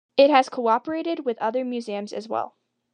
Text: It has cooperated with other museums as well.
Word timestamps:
It 0.17 0.31
has 0.31 0.49
cooperated 0.49 1.25
with 1.25 1.37
other 1.37 1.63
museums 1.63 2.11
as 2.11 2.27
well. 2.27 2.55